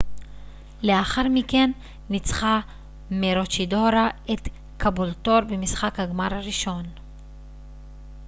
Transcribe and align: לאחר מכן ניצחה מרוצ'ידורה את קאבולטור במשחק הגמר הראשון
לאחר 0.83 1.21
מכן 1.33 1.71
ניצחה 2.09 2.59
מרוצ'ידורה 3.11 4.09
את 4.33 4.47
קאבולטור 4.77 5.41
במשחק 5.49 5.99
הגמר 5.99 6.33
הראשון 6.35 6.83